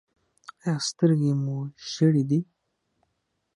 [0.63, 1.57] ایا سترګې مو
[1.91, 2.39] ژیړې دي؟